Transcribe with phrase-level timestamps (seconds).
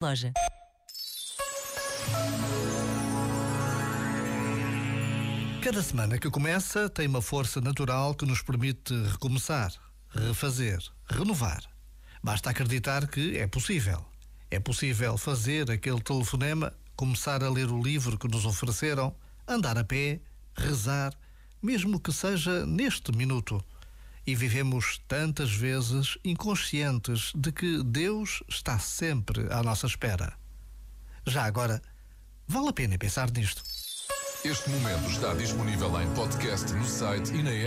[0.00, 0.32] loja.
[5.60, 9.72] Cada semana que começa tem uma força natural que nos permite recomeçar,
[10.10, 10.78] refazer,
[11.10, 11.62] renovar.
[12.22, 14.04] Basta acreditar que é possível.
[14.52, 19.12] É possível fazer aquele telefonema, começar a ler o livro que nos ofereceram,
[19.48, 20.20] andar a pé,
[20.56, 21.12] rezar,
[21.60, 23.62] mesmo que seja neste minuto.
[24.28, 30.34] E vivemos tantas vezes inconscientes de que Deus está sempre à nossa espera.
[31.26, 31.80] Já agora,
[32.46, 33.62] vale a pena pensar nisto.
[34.44, 37.66] Este momento está disponível em podcast no site e na app.